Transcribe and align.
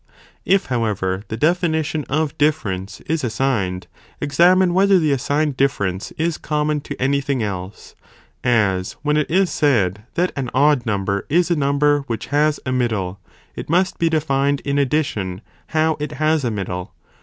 ΤΕ 0.47 0.57
however 0.65 1.21
the 1.27 1.37
definition 1.37 2.05
of 2.09 2.35
difference 2.39 3.01
is 3.01 3.23
assigned, 3.23 3.85
examine 4.19 4.73
whether 4.73 4.97
the 4.97 5.11
assigned 5.11 5.55
difference 5.55 6.09
is 6.17 6.39
com 6.39 6.65
mon 6.65 6.81
to 6.81 6.99
any 6.99 7.21
thing 7.21 7.43
else, 7.43 7.93
as 8.43 8.93
when 9.03 9.15
it 9.15 9.29
is 9.29 9.51
said 9.51 10.03
that 10.15 10.31
an 10.35 10.49
odd 10.55 10.87
number 10.87 11.27
is 11.29 11.51
a 11.51 11.55
number 11.55 11.99
which 12.07 12.29
has 12.33 12.59
a 12.65 12.71
middle, 12.71 13.19
it 13.55 13.69
must 13.69 13.99
be 13.99 14.09
defined 14.09 14.59
in 14.61 14.79
addition, 14.79 15.39
how 15.67 15.95
it 15.99 16.13
has 16.13 16.43
a 16.43 16.49
middle. 16.49 16.95